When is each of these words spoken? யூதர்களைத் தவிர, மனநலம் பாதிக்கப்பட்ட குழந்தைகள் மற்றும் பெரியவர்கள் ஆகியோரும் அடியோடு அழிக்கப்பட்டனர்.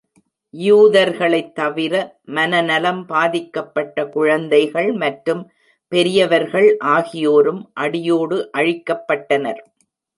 யூதர்களைத் 0.53 1.51
தவிர, 1.53 1.93
மனநலம் 2.31 3.05
பாதிக்கப்பட்ட 3.05 4.07
குழந்தைகள் 4.09 4.91
மற்றும் 5.03 5.43
பெரியவர்கள் 5.91 6.69
ஆகியோரும் 6.91 7.63
அடியோடு 7.77 8.39
அழிக்கப்பட்டனர். 8.57 9.63